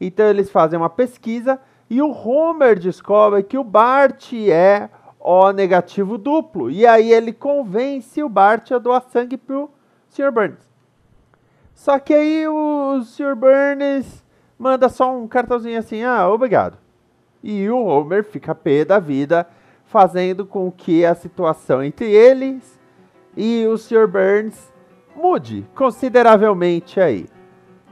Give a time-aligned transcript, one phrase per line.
[0.00, 4.88] Então eles fazem uma pesquisa e o Homer descobre que o Bart é
[5.26, 6.70] O negativo duplo.
[6.70, 9.70] E aí ele convence o Bart a doar sangue pro
[10.10, 10.30] Sr.
[10.30, 10.68] Burns.
[11.72, 13.34] Só que aí o Sr.
[13.34, 14.22] Burns
[14.58, 16.76] manda só um cartãozinho assim, ah, obrigado.
[17.42, 19.48] E o Homer fica pé da vida,
[19.86, 22.78] fazendo com que a situação entre eles
[23.34, 24.06] e o Sr.
[24.06, 24.72] Burns
[25.16, 27.26] mude consideravelmente aí.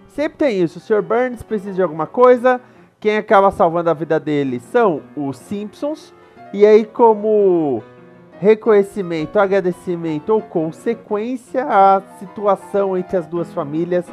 [0.09, 0.79] Sempre tem isso.
[0.79, 1.01] O Sr.
[1.01, 2.61] Burns precisa de alguma coisa.
[3.01, 6.15] Quem acaba salvando a vida dele são os Simpsons.
[6.53, 7.83] E aí, como
[8.39, 14.05] reconhecimento, agradecimento ou consequência, a situação entre as duas famílias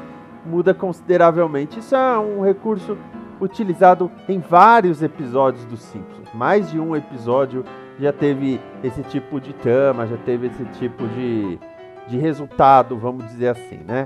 [0.46, 1.80] muda consideravelmente.
[1.80, 2.98] Isso é um recurso
[3.42, 6.28] utilizado em vários episódios dos Simpsons.
[6.34, 7.66] Mais de um episódio
[8.00, 11.60] já teve esse tipo de trama, já teve esse tipo de,
[12.08, 14.06] de resultado, vamos dizer assim, né?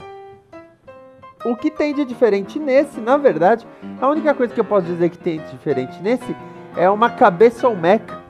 [1.46, 3.68] O que tem de diferente nesse, na verdade,
[4.02, 6.36] a única coisa que eu posso dizer que tem de diferente nesse
[6.78, 8.23] é uma cabeça Olmeca,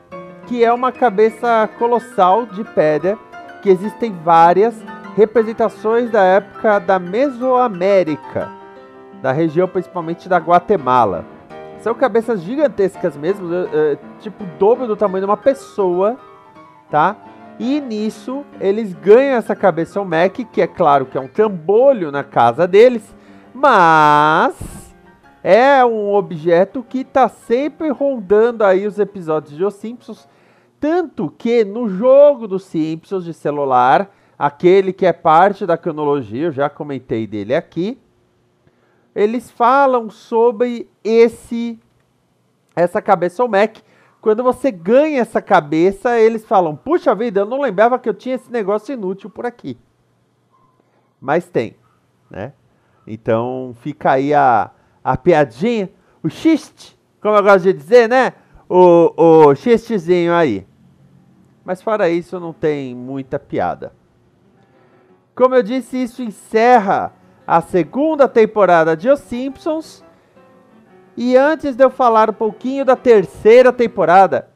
[0.47, 3.17] que é uma cabeça colossal de pedra,
[3.61, 4.75] que existem várias
[5.15, 8.49] representações da época da Mesoamérica,
[9.21, 11.25] da região principalmente da Guatemala.
[11.79, 13.49] São cabeças gigantescas mesmo,
[14.19, 16.17] tipo o dobro do tamanho de uma pessoa,
[16.89, 17.15] tá?
[17.59, 22.23] E nisso eles ganham essa cabeça Mac, que é claro que é um trambolho na
[22.23, 23.13] casa deles,
[23.53, 24.82] mas
[25.43, 30.27] é um objeto que está sempre rondando aí os episódios de Os Simpsons,
[30.79, 34.09] tanto que no jogo dos Simpsons de celular,
[34.39, 37.99] aquele que é parte da cronologia, eu já comentei dele aqui,
[39.13, 41.79] eles falam sobre esse
[42.75, 43.77] essa cabeça Mac
[44.23, 48.35] quando você ganha essa cabeça, eles falam: Puxa vida, eu não lembrava que eu tinha
[48.35, 49.77] esse negócio inútil por aqui.
[51.19, 51.75] Mas tem,
[52.31, 52.53] né?
[53.05, 54.71] Então fica aí a,
[55.03, 55.89] a piadinha,
[56.23, 58.33] o xiste, como eu gosto de dizer, né?
[58.69, 60.65] O, o xistezinho aí.
[61.63, 63.93] Mas fora isso, não tem muita piada.
[65.35, 67.13] Como eu disse, isso encerra
[67.45, 70.03] a segunda temporada de Os Simpsons.
[71.15, 74.49] E antes de eu falar um pouquinho da terceira temporada,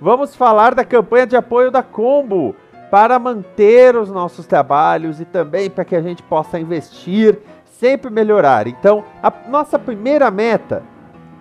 [0.00, 2.54] vamos falar da campanha de apoio da Combo
[2.90, 7.38] para manter os nossos trabalhos e também para que a gente possa investir,
[7.82, 8.68] sempre melhorar.
[8.68, 10.84] Então, a nossa primeira meta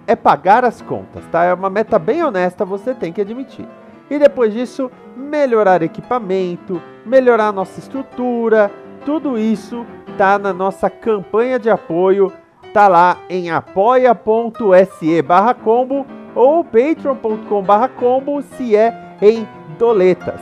[0.08, 1.44] é pagar as contas, tá?
[1.44, 3.68] É uma meta bem honesta, você tem que admitir.
[4.10, 8.72] E depois disso, melhorar equipamento, melhorar nossa estrutura,
[9.06, 9.86] tudo isso
[10.18, 12.34] tá na nossa campanha de apoio
[12.74, 20.42] tá lá em apoia.se barra combo ou patreon.com barra combo se é em doletas.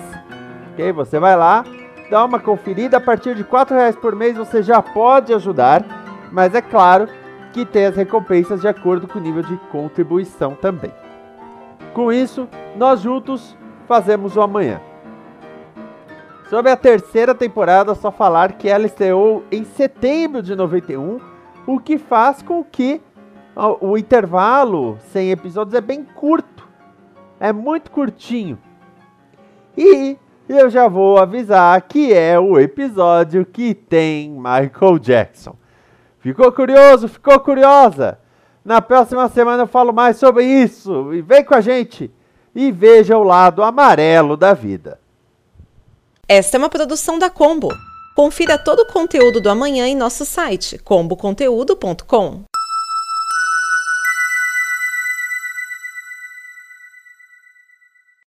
[0.71, 0.91] Ok?
[0.93, 1.65] Você vai lá,
[2.09, 5.85] dá uma conferida, a partir de R$ reais por mês você já pode ajudar,
[6.31, 7.07] mas é claro
[7.53, 10.91] que tem as recompensas de acordo com o nível de contribuição também.
[11.93, 13.55] Com isso, nós juntos
[13.87, 14.79] fazemos o amanhã.
[16.49, 21.19] Sobre a terceira temporada, só falar que ela estreou em setembro de 91,
[21.67, 23.01] o que faz com que
[23.81, 26.67] o intervalo sem episódios é bem curto.
[27.39, 28.57] É muito curtinho.
[29.77, 30.17] E
[30.53, 35.55] eu já vou avisar que é o episódio que tem Michael Jackson.
[36.19, 37.07] Ficou curioso?
[37.07, 38.17] Ficou curiosa?
[38.65, 41.13] Na próxima semana eu falo mais sobre isso.
[41.13, 42.11] E vem com a gente
[42.55, 44.99] e veja o lado amarelo da vida.
[46.27, 47.69] Esta é uma produção da Combo.
[48.15, 52.48] Confira todo o conteúdo do amanhã em nosso site comboconteúdo.com.